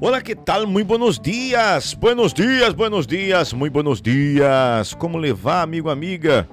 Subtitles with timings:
[0.00, 0.66] Olá, que tal?
[0.66, 4.92] Muito buenos dias, buenos dias, buenos dias, muito buenos dias.
[4.92, 6.48] Como levar, amigo, amiga?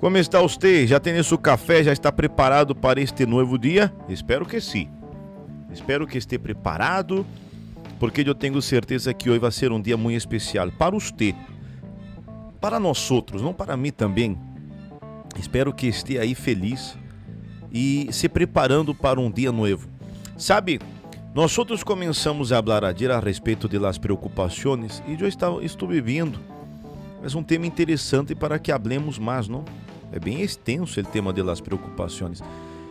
[0.00, 0.84] Como está você?
[0.84, 1.84] Já tem seu café?
[1.84, 3.92] Já está preparado para este novo dia?
[4.08, 4.88] Espero que sim.
[5.72, 7.24] Espero que esteja preparado,
[8.00, 11.34] porque eu tenho certeza que hoje vai ser um dia muito especial para você,
[12.60, 14.36] para nós outros, não para mim também.
[15.38, 16.98] Espero que esteja aí feliz
[17.72, 19.88] e se preparando para um dia novo.
[20.36, 20.80] Sabe,
[21.36, 25.28] nós outros começamos a falar a respeito de las preocupações e eu
[25.60, 26.40] estou vivendo.
[27.22, 29.62] É um tema interessante para que hablemos mais, não?
[30.10, 32.42] É bem extenso o tema de las preocupações.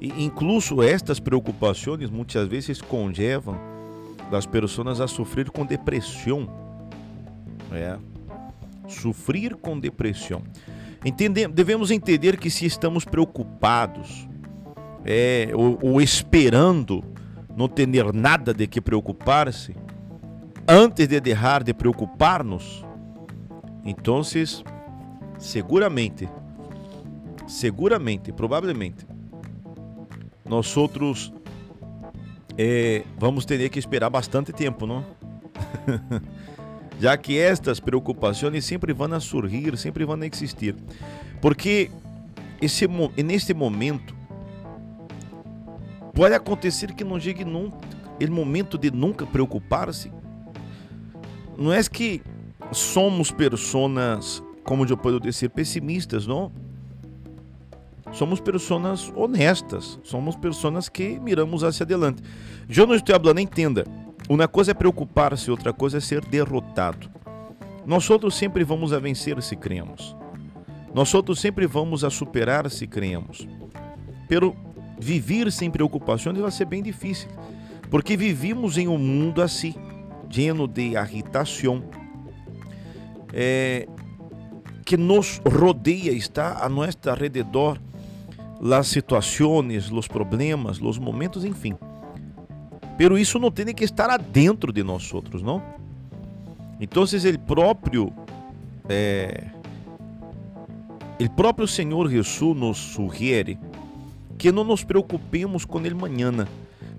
[0.00, 3.58] E incluso estas preocupações muitas vezes conllevam
[4.30, 6.48] as pessoas a sofrer com depressão.
[7.72, 7.98] É.
[8.86, 10.44] Sofrer com depressão.
[11.52, 14.28] Devemos entender que se estamos preocupados
[15.04, 17.02] é, ou, ou esperando
[17.58, 19.74] não ter nada de que preocupar-se,
[20.68, 22.84] antes de deixar de preocupar-nos,
[23.84, 24.22] então,
[25.40, 26.28] seguramente,
[27.48, 29.04] seguramente, provavelmente,
[30.44, 31.32] nós outros
[32.56, 35.04] é, vamos ter que esperar bastante tempo, não?
[37.00, 40.76] Já que estas preocupações sempre vão surgir, sempre vão existir.
[41.40, 41.90] Porque
[42.62, 42.86] esse,
[43.24, 44.17] neste momento
[46.18, 47.70] Pode acontecer que não chegue num
[48.20, 50.10] o momento de nunca preocupar-se.
[51.56, 52.20] Não é que
[52.72, 56.50] somos pessoas, como eu posso dizer, pessimistas, não?
[58.10, 62.20] Somos pessoas honestas, somos pessoas que miramos hacia adelante.
[62.68, 63.84] Eu não estou falando, entenda.
[64.28, 67.08] Uma coisa é preocupar-se, outra coisa é ser derrotado.
[67.86, 70.16] Nós outros sempre vamos a vencer se cremos.
[70.92, 73.46] Nós outros sempre vamos a superar se cremos.
[74.28, 74.56] Pero
[75.00, 77.28] viver sem preocupações vai ser bem difícil,
[77.90, 79.74] porque vivimos em um mundo assim,
[80.30, 81.82] lleno de agitação,
[83.32, 83.86] é,
[84.84, 87.78] que nos rodeia, está a nosso redor,
[88.60, 91.76] as situações, os problemas, os momentos, enfim.
[92.96, 95.62] Pero isso não tem que estar adentro de nós outros, não?
[96.80, 98.12] Então, ele próprio
[98.88, 99.44] é,
[101.20, 103.58] o próprio Senhor Jesus nos sugere
[104.38, 106.46] que não nos preocupemos com ele amanhã,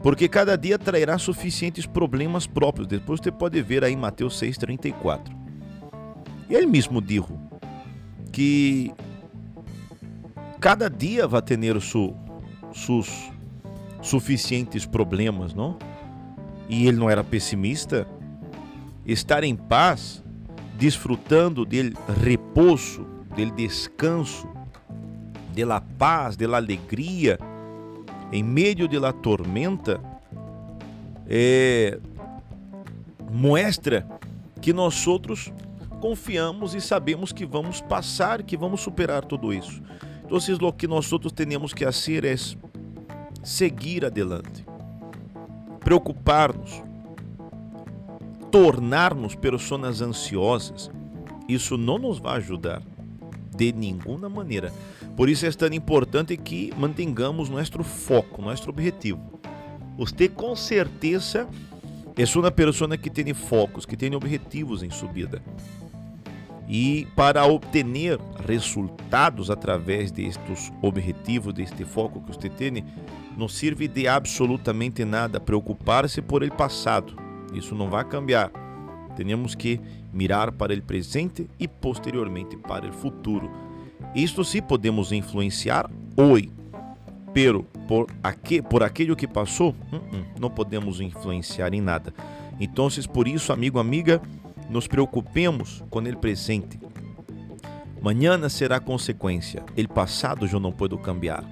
[0.00, 2.88] porque cada dia trairá suficientes problemas próprios.
[2.88, 5.20] Depois você pode ver aí em Mateus 6,34.
[6.48, 7.32] E ele mesmo disse
[8.32, 8.92] que
[10.60, 12.14] cada dia vai ter su,
[12.72, 13.30] seus
[14.00, 15.78] suficientes problemas, não?
[16.68, 18.06] E ele não era pessimista.
[19.04, 20.22] Estar em paz,
[20.76, 24.48] desfrutando dele repouso, dele descanso,
[25.56, 27.38] de la paz, de la alegria,
[28.30, 29.98] em meio de la tormenta,
[31.26, 31.98] é,
[33.32, 34.06] mostra
[34.60, 35.50] que nós outros
[35.98, 39.82] confiamos e sabemos que vamos passar, que vamos superar tudo isso.
[40.26, 42.36] Então, o que nós outros temos que fazer é
[43.42, 44.66] seguir adelante,
[45.80, 46.82] preocupar-nos,
[48.50, 50.90] tornar-nos pessoas ansiosas.
[51.48, 52.82] Isso não nos vai ajudar
[53.56, 54.72] de nenhuma maneira.
[55.16, 59.40] Por isso é tão importante que mantengamos nosso foco, nosso objetivo.
[59.96, 61.48] Você com certeza
[62.16, 65.42] é uma pessoa que tem focos, que tem objetivos em sua vida.
[66.68, 67.84] E para obter
[68.46, 72.84] resultados através destes objetivos, deste foco que você tem,
[73.36, 77.16] não serve de absolutamente nada preocupar-se por ele passado.
[77.52, 78.50] Isso não vai cambiar.
[79.14, 79.80] Temos que
[80.16, 83.50] mirar para o presente e posteriormente para o futuro
[84.14, 86.50] isto sim podemos influenciar hoje,
[87.34, 92.14] pero por, aqui, por aquilo que passou, uh -uh, não podemos influenciar em nada.
[92.58, 94.20] Então, por isso, amigo, amiga,
[94.70, 96.80] nos preocupemos com o presente.
[98.00, 99.62] Mañana será consequência.
[99.76, 101.44] O passado eu não posso cambiar.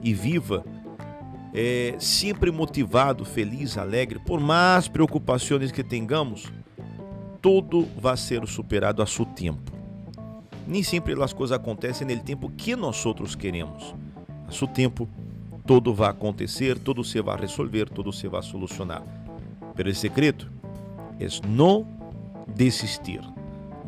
[0.00, 0.64] E viva
[1.52, 6.52] é, sempre motivado, feliz, alegre, por mais preocupações que tenhamos,
[7.40, 9.72] tudo vai ser superado a seu tempo.
[10.66, 13.94] Nem sempre as coisas acontecem no tempo que nós outros queremos.
[14.48, 15.08] A seu tempo,
[15.66, 19.02] tudo vai acontecer, tudo se vai resolver, tudo se vai solucionar.
[19.74, 20.50] Pero o segredo
[21.20, 21.86] é não
[22.54, 23.20] desistir,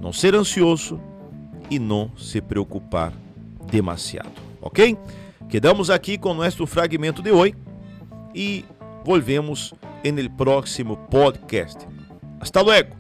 [0.01, 1.01] não ser ansioso
[1.71, 3.13] e não se preocupar
[3.71, 4.97] demasiado, ok?
[5.49, 7.55] Quedamos aqui com nosso fragmento de hoje
[8.35, 8.65] e
[9.05, 9.75] volvemos
[10.05, 11.87] no próximo podcast.
[12.41, 12.98] Hasta luego.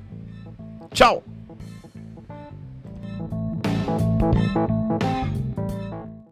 [0.92, 1.22] Tchau.